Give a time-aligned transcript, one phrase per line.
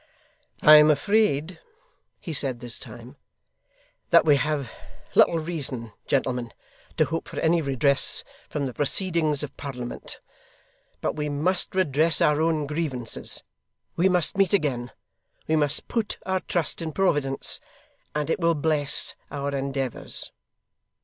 [0.63, 1.59] 'I am afraid,'
[2.19, 3.17] he said, this time,
[4.09, 4.71] 'that we have
[5.13, 6.51] little reason, gentlemen,
[6.97, 10.17] to hope for any redress from the proceedings of Parliament.
[11.01, 13.43] But we must redress our own grievances,
[13.95, 14.91] we must meet again,
[15.47, 17.59] we must put our trust in Providence,
[18.15, 20.31] and it will bless our endeavours.